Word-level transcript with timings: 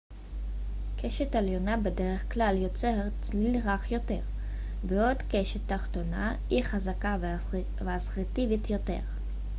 קשת 0.97 1.35
עליונה 1.35 1.77
בדרך 1.77 2.33
כלל 2.33 2.55
יוצרת 2.57 3.11
צליל 3.21 3.59
רך 3.69 3.91
יותר 3.91 4.19
בעוד 4.83 5.17
קשת 5.29 5.59
תחתונה 5.67 6.35
היא 6.49 6.63
חזקה 6.63 7.17
ואסרטיבית 7.79 8.69
יותר 8.69 8.99